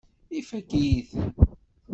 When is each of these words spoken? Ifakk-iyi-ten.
Ifakk-iyi-ten. 0.39 1.27